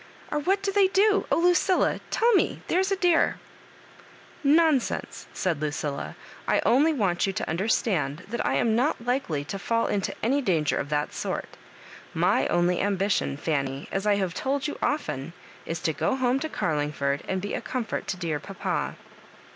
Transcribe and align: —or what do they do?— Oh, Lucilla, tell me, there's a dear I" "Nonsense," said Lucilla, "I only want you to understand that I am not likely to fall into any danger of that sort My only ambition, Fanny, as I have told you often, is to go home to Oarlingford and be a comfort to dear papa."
—or 0.31 0.39
what 0.39 0.63
do 0.63 0.71
they 0.71 0.87
do?— 0.87 1.25
Oh, 1.31 1.37
Lucilla, 1.37 1.99
tell 2.09 2.33
me, 2.33 2.63
there's 2.69 2.91
a 2.91 2.95
dear 2.95 3.37
I" 3.37 4.03
"Nonsense," 4.43 5.27
said 5.31 5.61
Lucilla, 5.61 6.15
"I 6.47 6.59
only 6.65 6.91
want 6.91 7.27
you 7.27 7.33
to 7.33 7.47
understand 7.47 8.23
that 8.27 8.43
I 8.43 8.55
am 8.55 8.75
not 8.75 9.05
likely 9.05 9.45
to 9.45 9.59
fall 9.59 9.85
into 9.85 10.15
any 10.23 10.41
danger 10.41 10.75
of 10.77 10.89
that 10.89 11.13
sort 11.13 11.55
My 12.15 12.47
only 12.47 12.81
ambition, 12.81 13.37
Fanny, 13.37 13.87
as 13.91 14.07
I 14.07 14.15
have 14.15 14.33
told 14.33 14.65
you 14.67 14.79
often, 14.81 15.33
is 15.67 15.79
to 15.81 15.93
go 15.93 16.15
home 16.15 16.39
to 16.39 16.49
Oarlingford 16.49 17.21
and 17.27 17.39
be 17.39 17.53
a 17.53 17.61
comfort 17.61 18.07
to 18.07 18.17
dear 18.17 18.39
papa." 18.39 18.95